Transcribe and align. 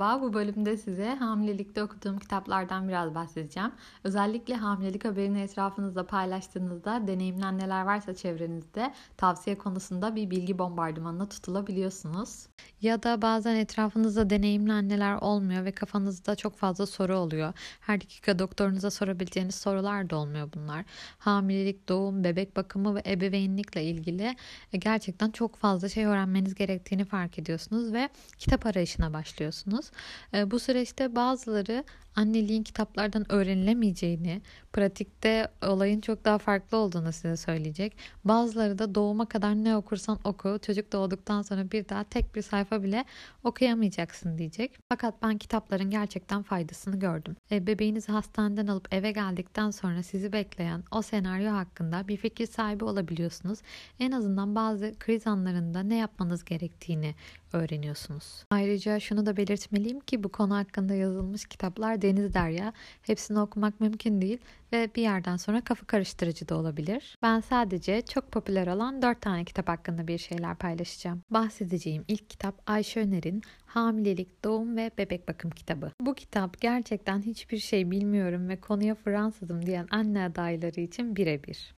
Merhaba, 0.00 0.22
bu 0.22 0.32
bölümde 0.32 0.76
size 0.76 1.14
hamilelikte 1.14 1.82
okuduğum 1.82 2.18
kitaplardan 2.18 2.88
biraz 2.88 3.14
bahsedeceğim. 3.14 3.72
Özellikle 4.04 4.54
hamilelik 4.54 5.04
haberini 5.04 5.40
etrafınızda 5.40 6.06
paylaştığınızda 6.06 7.06
deneyimli 7.06 7.44
anneler 7.44 7.84
varsa 7.84 8.14
çevrenizde 8.14 8.94
tavsiye 9.16 9.58
konusunda 9.58 10.16
bir 10.16 10.30
bilgi 10.30 10.58
bombardımanına 10.58 11.28
tutulabiliyorsunuz. 11.28 12.46
Ya 12.82 13.02
da 13.02 13.22
bazen 13.22 13.56
etrafınızda 13.56 14.30
deneyimli 14.30 14.72
anneler 14.72 15.14
olmuyor 15.14 15.64
ve 15.64 15.72
kafanızda 15.72 16.36
çok 16.36 16.56
fazla 16.56 16.86
soru 16.86 17.16
oluyor. 17.16 17.52
Her 17.80 18.00
dakika 18.00 18.38
doktorunuza 18.38 18.90
sorabileceğiniz 18.90 19.54
sorular 19.54 20.10
da 20.10 20.16
olmuyor 20.16 20.48
bunlar. 20.54 20.84
Hamilelik, 21.18 21.88
doğum, 21.88 22.24
bebek 22.24 22.56
bakımı 22.56 22.94
ve 22.94 23.02
ebeveynlikle 23.06 23.84
ilgili 23.84 24.36
gerçekten 24.72 25.30
çok 25.30 25.56
fazla 25.56 25.88
şey 25.88 26.04
öğrenmeniz 26.04 26.54
gerektiğini 26.54 27.04
fark 27.04 27.38
ediyorsunuz 27.38 27.92
ve 27.92 28.08
kitap 28.38 28.66
arayışına 28.66 29.12
başlıyorsunuz. 29.12 29.89
Bu 30.32 30.58
süreçte 30.58 31.16
bazıları 31.16 31.84
anneliğin 32.16 32.62
kitaplardan 32.62 33.32
öğrenilemeyeceğini, 33.32 34.42
pratikte 34.72 35.48
olayın 35.66 36.00
çok 36.00 36.24
daha 36.24 36.38
farklı 36.38 36.78
olduğunu 36.78 37.12
size 37.12 37.36
söyleyecek. 37.36 37.96
Bazıları 38.24 38.78
da 38.78 38.94
doğuma 38.94 39.26
kadar 39.26 39.54
ne 39.54 39.76
okursan 39.76 40.18
oku, 40.24 40.58
çocuk 40.62 40.92
doğduktan 40.92 41.42
sonra 41.42 41.70
bir 41.70 41.88
daha 41.88 42.04
tek 42.04 42.34
bir 42.34 42.42
sayfa 42.42 42.82
bile 42.82 43.04
okuyamayacaksın 43.44 44.38
diyecek. 44.38 44.78
Fakat 44.88 45.22
ben 45.22 45.38
kitapların 45.38 45.90
gerçekten 45.90 46.42
faydasını 46.42 46.98
gördüm. 46.98 47.36
E, 47.50 47.66
bebeğinizi 47.66 48.12
hastaneden 48.12 48.66
alıp 48.66 48.94
eve 48.94 49.12
geldikten 49.12 49.70
sonra 49.70 50.02
sizi 50.02 50.32
bekleyen 50.32 50.84
o 50.90 51.02
senaryo 51.02 51.52
hakkında 51.52 52.08
bir 52.08 52.16
fikir 52.16 52.46
sahibi 52.46 52.84
olabiliyorsunuz. 52.84 53.58
En 54.00 54.12
azından 54.12 54.54
bazı 54.54 54.94
kriz 54.98 55.26
anlarında 55.26 55.80
ne 55.80 55.96
yapmanız 55.96 56.44
gerektiğini 56.44 57.14
öğreniyorsunuz. 57.52 58.44
Ayrıca 58.50 59.00
şunu 59.00 59.26
da 59.26 59.36
belirtmeliyim 59.36 60.00
ki 60.00 60.24
bu 60.24 60.28
konu 60.28 60.56
hakkında 60.56 60.94
yazılmış 60.94 61.44
kitaplar 61.44 61.99
deniz 62.02 62.34
derya. 62.34 62.72
Hepsini 63.02 63.40
okumak 63.40 63.80
mümkün 63.80 64.20
değil 64.20 64.38
ve 64.72 64.90
bir 64.94 65.02
yerden 65.02 65.36
sonra 65.36 65.60
kafa 65.60 65.86
karıştırıcı 65.86 66.48
da 66.48 66.56
olabilir. 66.56 67.16
Ben 67.22 67.40
sadece 67.40 68.02
çok 68.02 68.32
popüler 68.32 68.66
olan 68.66 69.02
4 69.02 69.20
tane 69.20 69.44
kitap 69.44 69.68
hakkında 69.68 70.08
bir 70.08 70.18
şeyler 70.18 70.56
paylaşacağım. 70.56 71.22
Bahsedeceğim 71.30 72.04
ilk 72.08 72.30
kitap 72.30 72.62
Ayşe 72.66 73.00
Öner'in 73.00 73.42
Hamilelik, 73.66 74.44
Doğum 74.44 74.76
ve 74.76 74.90
Bebek 74.98 75.28
Bakım 75.28 75.50
kitabı. 75.50 75.92
Bu 76.00 76.14
kitap 76.14 76.60
gerçekten 76.60 77.22
hiçbir 77.22 77.58
şey 77.58 77.90
bilmiyorum 77.90 78.48
ve 78.48 78.60
konuya 78.60 78.94
Fransızım 78.94 79.66
diyen 79.66 79.86
anne 79.90 80.24
adayları 80.24 80.80
için 80.80 81.16
birebir. 81.16 81.74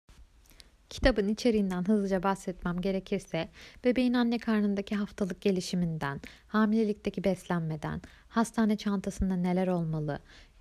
Kitabın 0.91 1.29
içeriğinden 1.29 1.89
hızlıca 1.89 2.23
bahsetmem 2.23 2.81
gerekirse 2.81 3.49
bebeğin 3.85 4.15
anne 4.15 4.39
karnındaki 4.39 4.97
haftalık 4.97 5.41
gelişiminden, 5.41 6.21
hamilelikteki 6.49 7.25
beslenmeden, 7.25 8.03
hastane 8.29 8.77
çantasında 8.77 9.37
neler 9.37 9.69
olmalı, 9.69 10.19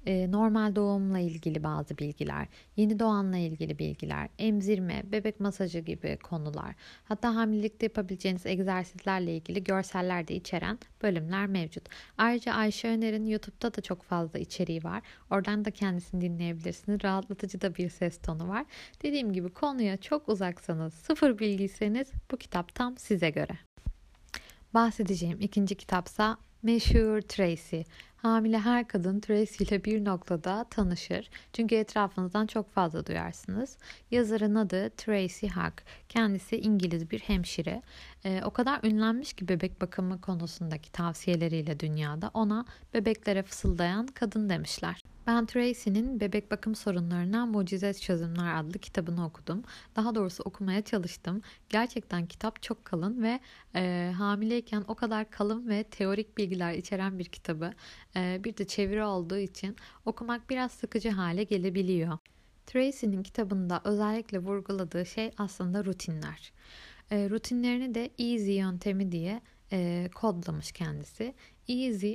normal 0.10 0.76
doğumla 0.76 1.20
ilgili 1.20 1.64
bazı 1.64 1.98
bilgiler, 1.98 2.48
yeni 2.78 3.00
doğanla 3.00 3.38
ilgili 3.38 3.80
bilgiler, 3.80 4.30
emzirme, 4.40 5.04
bebek 5.12 5.40
masajı 5.40 5.80
gibi 5.80 6.18
konular, 6.18 6.76
hatta 7.04 7.36
hamilelikte 7.36 7.86
yapabileceğiniz 7.86 8.46
egzersizlerle 8.46 9.36
ilgili 9.36 9.64
görseller 9.64 10.28
de 10.28 10.36
içeren 10.36 10.80
bölümler 11.04 11.48
mevcut. 11.48 11.84
Ayrıca 12.18 12.54
Ayşe 12.54 12.88
Öner'in 12.88 13.26
YouTube'da 13.26 13.74
da 13.74 13.82
çok 13.82 14.04
fazla 14.04 14.40
içeriği 14.40 14.84
var. 14.84 15.04
Oradan 15.32 15.66
da 15.66 15.72
kendisini 15.72 16.22
dinleyebilirsiniz. 16.22 17.04
Rahatlatıcı 17.04 17.62
da 17.62 17.76
bir 17.76 17.90
ses 17.90 18.22
tonu 18.22 18.50
var. 18.50 18.66
Dediğim 19.04 19.34
gibi 19.34 19.50
konuya 19.50 19.98
çok 19.98 20.30
uzaksanız, 20.30 20.94
sıfır 20.94 21.40
bilgiyseniz 21.40 22.12
bu 22.32 22.38
kitap 22.38 22.76
tam 22.76 22.98
size 22.98 23.30
göre. 23.30 23.69
Bahsedeceğim 24.74 25.38
ikinci 25.42 25.76
kitapsa 25.76 26.38
Meşhur 26.64 27.22
Tracy. 27.22 27.82
Hamile 28.18 28.60
her 28.60 28.88
kadın 28.88 29.20
Tracy 29.20 29.64
ile 29.64 29.84
bir 29.84 30.06
noktada 30.06 30.66
tanışır. 30.70 31.30
Çünkü 31.54 31.76
etrafınızdan 31.76 32.48
çok 32.48 32.72
fazla 32.72 33.06
duyarsınız. 33.06 33.78
Yazarın 34.12 34.56
adı 34.56 34.90
Tracy 34.90 35.48
Hack. 35.48 35.84
Kendisi 36.10 36.58
İngiliz 36.58 37.12
bir 37.12 37.20
hemşire. 37.20 37.82
Ee, 38.26 38.42
o 38.46 38.52
kadar 38.52 38.84
ünlenmiş 38.84 39.34
ki 39.34 39.48
bebek 39.48 39.82
bakımı 39.82 40.22
konusundaki 40.22 40.92
tavsiyeleriyle 40.92 41.80
dünyada 41.80 42.32
ona 42.34 42.66
bebeklere 42.94 43.44
fısıldayan 43.44 44.08
kadın 44.08 44.50
demişler. 44.50 45.02
Ben 45.30 45.46
Tracy'nin 45.46 46.20
Bebek 46.20 46.52
Bakım 46.52 46.76
Sorunlarına 46.76 47.46
Mucize 47.46 47.94
Çözümler 47.94 48.60
adlı 48.60 48.80
kitabını 48.80 49.26
okudum. 49.26 49.64
Daha 49.96 50.16
doğrusu 50.16 50.44
okumaya 50.44 50.82
çalıştım. 50.82 51.42
Gerçekten 51.70 52.26
kitap 52.26 52.62
çok 52.62 52.86
kalın 52.86 53.24
ve 53.24 53.40
e, 53.76 54.14
hamileyken 54.18 54.84
o 54.88 54.96
kadar 54.96 55.30
kalın 55.30 55.70
ve 55.70 55.84
teorik 55.84 56.38
bilgiler 56.38 56.74
içeren 56.74 57.20
bir 57.20 57.26
kitabı. 57.26 57.72
E, 58.16 58.42
bir 58.44 58.58
de 58.58 58.68
çeviri 58.68 59.04
olduğu 59.04 59.38
için 59.38 59.76
okumak 60.06 60.50
biraz 60.50 60.72
sıkıcı 60.72 61.10
hale 61.10 61.44
gelebiliyor. 61.44 62.18
Tracy'nin 62.66 63.24
kitabında 63.24 63.82
özellikle 63.84 64.40
vurguladığı 64.40 65.06
şey 65.06 65.32
aslında 65.38 65.86
rutinler. 65.86 66.54
E, 67.12 67.30
rutinlerini 67.30 67.96
de 67.96 68.10
easy 68.20 68.52
yöntemi 68.52 69.12
diye 69.12 69.42
e, 69.72 70.10
kodlamış 70.16 70.72
kendisi. 70.72 71.34
Easy, 71.68 72.14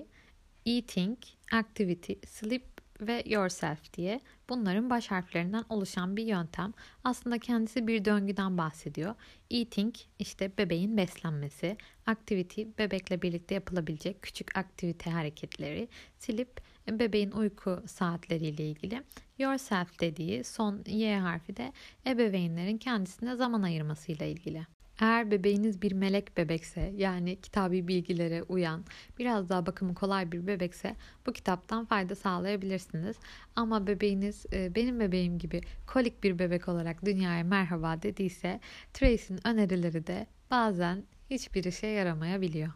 eating, 0.66 1.18
activity, 1.52 2.12
sleep 2.26 2.73
ve 3.00 3.22
yourself 3.26 3.92
diye 3.92 4.20
bunların 4.48 4.90
baş 4.90 5.10
harflerinden 5.10 5.64
oluşan 5.68 6.16
bir 6.16 6.24
yöntem. 6.24 6.72
Aslında 7.04 7.38
kendisi 7.38 7.86
bir 7.86 8.04
döngüden 8.04 8.58
bahsediyor. 8.58 9.14
Eating 9.50 9.94
işte 10.18 10.58
bebeğin 10.58 10.96
beslenmesi, 10.96 11.76
activity 12.06 12.62
bebekle 12.78 13.22
birlikte 13.22 13.54
yapılabilecek 13.54 14.22
küçük 14.22 14.58
aktivite 14.58 15.10
hareketleri, 15.10 15.88
sleep 16.18 16.60
bebeğin 16.90 17.30
uyku 17.30 17.82
saatleriyle 17.86 18.68
ilgili. 18.68 19.02
Yourself 19.38 20.00
dediği 20.00 20.44
son 20.44 20.82
Y 20.86 21.18
harfi 21.18 21.56
de 21.56 21.72
ebeveynlerin 22.06 22.78
kendisine 22.78 23.36
zaman 23.36 23.62
ayırmasıyla 23.62 24.26
ilgili. 24.26 24.66
Eğer 25.00 25.30
bebeğiniz 25.30 25.82
bir 25.82 25.92
melek 25.92 26.36
bebekse 26.36 26.92
yani 26.96 27.40
kitabi 27.40 27.88
bilgilere 27.88 28.42
uyan 28.42 28.84
biraz 29.18 29.48
daha 29.48 29.66
bakımı 29.66 29.94
kolay 29.94 30.32
bir 30.32 30.46
bebekse 30.46 30.96
bu 31.26 31.32
kitaptan 31.32 31.84
fayda 31.84 32.14
sağlayabilirsiniz. 32.14 33.16
Ama 33.56 33.86
bebeğiniz 33.86 34.46
e, 34.52 34.74
benim 34.74 35.00
bebeğim 35.00 35.38
gibi 35.38 35.60
kolik 35.86 36.24
bir 36.24 36.38
bebek 36.38 36.68
olarak 36.68 37.04
dünyaya 37.04 37.44
merhaba 37.44 38.02
dediyse 38.02 38.60
Trace'in 38.92 39.46
önerileri 39.46 40.06
de 40.06 40.26
bazen 40.50 41.04
hiçbir 41.30 41.64
işe 41.64 41.86
yaramayabiliyor. 41.86 42.72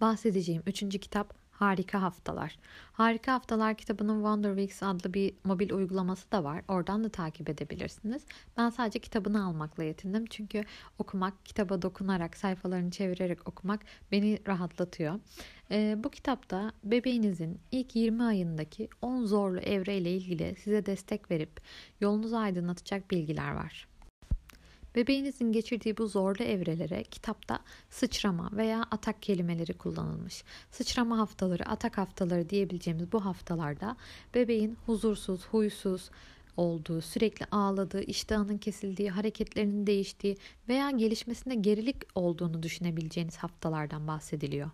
Bahsedeceğim 0.00 0.62
üçüncü 0.66 0.98
kitap 0.98 1.43
Harika 1.54 2.02
Haftalar. 2.02 2.58
Harika 2.92 3.32
Haftalar 3.32 3.74
kitabının 3.74 4.14
Wonder 4.14 4.56
Weeks 4.56 4.82
adlı 4.82 5.14
bir 5.14 5.34
mobil 5.44 5.70
uygulaması 5.70 6.32
da 6.32 6.44
var. 6.44 6.62
Oradan 6.68 7.04
da 7.04 7.08
takip 7.08 7.48
edebilirsiniz. 7.48 8.22
Ben 8.56 8.70
sadece 8.70 8.98
kitabını 8.98 9.44
almakla 9.44 9.84
yetindim. 9.84 10.26
Çünkü 10.26 10.64
okumak, 10.98 11.46
kitaba 11.46 11.82
dokunarak, 11.82 12.36
sayfalarını 12.36 12.90
çevirerek 12.90 13.48
okumak 13.48 13.80
beni 14.12 14.38
rahatlatıyor. 14.46 15.20
Ee, 15.70 15.96
bu 16.04 16.10
kitapta 16.10 16.72
bebeğinizin 16.84 17.60
ilk 17.70 17.96
20 17.96 18.22
ayındaki 18.22 18.88
10 19.02 19.24
zorlu 19.24 19.58
evreyle 19.58 20.16
ilgili 20.16 20.56
size 20.56 20.86
destek 20.86 21.30
verip 21.30 21.60
yolunuzu 22.00 22.36
aydınlatacak 22.36 23.10
bilgiler 23.10 23.52
var. 23.52 23.93
Bebeğinizin 24.94 25.52
geçirdiği 25.52 25.96
bu 25.96 26.06
zorlu 26.06 26.44
evrelere 26.44 27.02
kitapta 27.02 27.58
sıçrama 27.90 28.50
veya 28.52 28.82
atak 28.90 29.22
kelimeleri 29.22 29.72
kullanılmış. 29.72 30.44
Sıçrama 30.70 31.18
haftaları, 31.18 31.68
atak 31.68 31.98
haftaları 31.98 32.48
diyebileceğimiz 32.50 33.12
bu 33.12 33.24
haftalarda 33.24 33.96
bebeğin 34.34 34.76
huzursuz, 34.86 35.46
huysuz, 35.46 36.10
olduğu, 36.56 37.00
sürekli 37.00 37.46
ağladığı, 37.50 38.02
iştahının 38.02 38.58
kesildiği, 38.58 39.10
hareketlerinin 39.10 39.86
değiştiği 39.86 40.36
veya 40.68 40.90
gelişmesinde 40.90 41.54
gerilik 41.54 41.96
olduğunu 42.14 42.62
düşünebileceğiniz 42.62 43.36
haftalardan 43.36 44.06
bahsediliyor. 44.06 44.70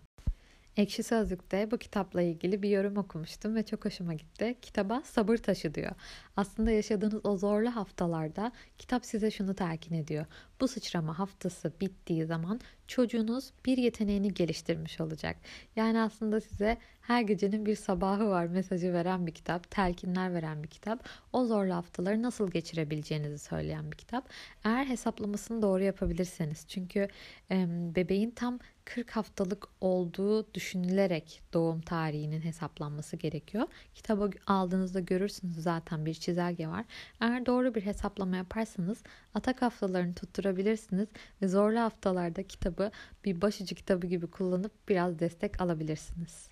Ekşi 0.77 1.03
Sözlük'te 1.03 1.71
bu 1.71 1.77
kitapla 1.77 2.21
ilgili 2.21 2.61
bir 2.61 2.69
yorum 2.69 2.97
okumuştum 2.97 3.55
ve 3.55 3.65
çok 3.65 3.85
hoşuma 3.85 4.13
gitti. 4.13 4.55
Kitaba 4.61 5.01
sabır 5.05 5.37
taşı 5.37 5.73
diyor. 5.73 5.91
Aslında 6.37 6.71
yaşadığınız 6.71 7.25
o 7.25 7.37
zorlu 7.37 7.75
haftalarda 7.75 8.51
kitap 8.77 9.05
size 9.05 9.31
şunu 9.31 9.55
telkin 9.55 9.95
ediyor. 9.95 10.25
Bu 10.61 10.67
sıçrama 10.67 11.19
haftası 11.19 11.73
bittiği 11.81 12.25
zaman 12.25 12.59
çocuğunuz 12.87 13.51
bir 13.65 13.77
yeteneğini 13.77 14.33
geliştirmiş 14.33 15.01
olacak. 15.01 15.37
Yani 15.75 16.01
aslında 16.01 16.41
size 16.41 16.77
her 17.01 17.21
gecenin 17.21 17.65
bir 17.65 17.75
sabahı 17.75 18.27
var 18.27 18.45
mesajı 18.45 18.93
veren 18.93 19.27
bir 19.27 19.31
kitap, 19.31 19.71
telkinler 19.71 20.33
veren 20.33 20.63
bir 20.63 20.67
kitap. 20.67 21.09
O 21.33 21.45
zorlu 21.45 21.73
haftaları 21.73 22.21
nasıl 22.21 22.51
geçirebileceğinizi 22.51 23.37
söyleyen 23.39 23.91
bir 23.91 23.97
kitap. 23.97 24.29
Eğer 24.63 24.85
hesaplamasını 24.85 25.61
doğru 25.61 25.83
yapabilirseniz 25.83 26.65
çünkü 26.67 27.07
e, 27.51 27.67
bebeğin 27.95 28.31
tam 28.31 28.59
40 28.85 29.11
haftalık 29.11 29.67
olduğu 29.81 30.53
düşünülerek 30.53 31.41
doğum 31.53 31.81
tarihinin 31.81 32.41
hesaplanması 32.41 33.17
gerekiyor. 33.17 33.67
Kitabı 33.95 34.29
aldığınızda 34.47 34.99
görürsünüz 34.99 35.55
zaten 35.55 36.05
bir 36.05 36.13
çizelge 36.21 36.67
var. 36.67 36.85
Eğer 37.21 37.45
doğru 37.45 37.75
bir 37.75 37.85
hesaplama 37.85 38.35
yaparsanız 38.35 39.03
atak 39.33 39.61
haftalarını 39.61 40.13
tutturabilirsiniz 40.13 41.07
ve 41.41 41.47
zorlu 41.47 41.79
haftalarda 41.79 42.43
kitabı 42.43 42.91
bir 43.25 43.41
başucu 43.41 43.75
kitabı 43.75 44.07
gibi 44.07 44.27
kullanıp 44.27 44.89
biraz 44.89 45.19
destek 45.19 45.61
alabilirsiniz. 45.61 46.49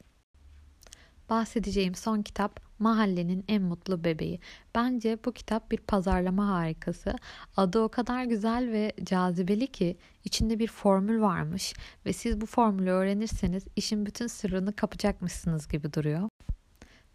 Bahsedeceğim 1.30 1.96
son 1.96 2.22
kitap 2.22 2.60
Mahallenin 2.80 3.46
En 3.48 3.62
Mutlu 3.62 4.04
Bebeği. 4.04 4.40
Bence 4.76 5.18
bu 5.26 5.32
kitap 5.32 5.72
bir 5.72 5.78
pazarlama 5.78 6.48
harikası. 6.48 7.16
Adı 7.58 7.80
o 7.80 7.90
kadar 7.90 8.24
güzel 8.24 8.72
ve 8.72 8.94
cazibeli 9.04 9.68
ki 9.68 9.98
içinde 10.24 10.60
bir 10.60 10.68
formül 10.68 11.22
varmış 11.22 11.74
ve 12.06 12.14
siz 12.14 12.42
bu 12.42 12.46
formülü 12.46 12.90
öğrenirseniz 12.90 13.64
işin 13.76 14.06
bütün 14.06 14.28
sırrını 14.28 14.76
kapacakmışsınız 14.76 15.68
gibi 15.68 15.94
duruyor. 15.94 16.30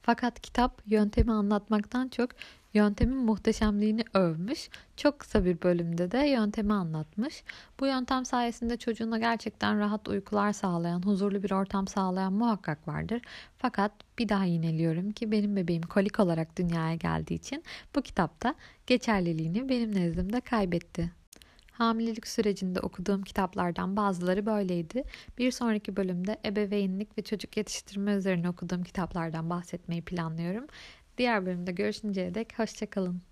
Fakat 0.06 0.40
kitap 0.40 0.82
yöntemi 0.86 1.32
anlatmaktan 1.32 2.08
çok 2.08 2.30
yöntemin 2.74 3.16
muhteşemliğini 3.16 4.04
övmüş. 4.14 4.68
Çok 4.96 5.18
kısa 5.18 5.44
bir 5.44 5.62
bölümde 5.62 6.10
de 6.10 6.18
yöntemi 6.18 6.72
anlatmış. 6.72 7.44
Bu 7.80 7.86
yöntem 7.86 8.24
sayesinde 8.24 8.76
çocuğuna 8.76 9.18
gerçekten 9.18 9.78
rahat 9.78 10.08
uykular 10.08 10.52
sağlayan, 10.52 11.02
huzurlu 11.02 11.42
bir 11.42 11.50
ortam 11.50 11.88
sağlayan 11.88 12.32
muhakkak 12.32 12.88
vardır. 12.88 13.22
Fakat 13.58 13.92
bir 14.18 14.28
daha 14.28 14.44
yineliyorum 14.44 15.12
ki 15.12 15.30
benim 15.32 15.56
bebeğim 15.56 15.82
kolik 15.82 16.20
olarak 16.20 16.58
dünyaya 16.58 16.94
geldiği 16.94 17.34
için 17.34 17.64
bu 17.94 18.02
kitapta 18.02 18.54
geçerliliğini 18.86 19.68
benim 19.68 19.94
nezdimde 19.94 20.40
kaybetti. 20.40 21.23
Hamilelik 21.74 22.26
sürecinde 22.26 22.80
okuduğum 22.80 23.22
kitaplardan 23.22 23.96
bazıları 23.96 24.46
böyleydi. 24.46 25.04
Bir 25.38 25.50
sonraki 25.50 25.96
bölümde 25.96 26.36
ebeveynlik 26.44 27.18
ve 27.18 27.22
çocuk 27.22 27.56
yetiştirme 27.56 28.12
üzerine 28.12 28.48
okuduğum 28.48 28.82
kitaplardan 28.82 29.50
bahsetmeyi 29.50 30.02
planlıyorum. 30.02 30.66
Diğer 31.18 31.46
bölümde 31.46 31.72
görüşünceye 31.72 32.34
dek 32.34 32.58
hoşçakalın. 32.58 33.22